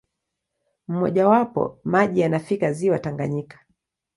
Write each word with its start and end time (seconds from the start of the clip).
Mmojawapo, 0.87 1.79
maji 1.83 2.21
yanafikia 2.21 2.73
ziwa 2.73 2.99
Tanganyika. 2.99 3.59